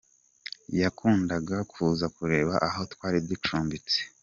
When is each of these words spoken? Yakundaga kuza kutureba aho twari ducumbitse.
Yakundaga 0.79 1.57
kuza 1.71 2.05
kutureba 2.13 2.53
aho 2.67 2.81
twari 2.93 3.19
ducumbitse. 3.27 3.99